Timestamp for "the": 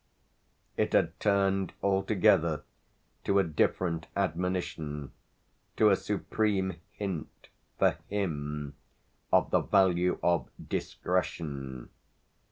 9.51-9.59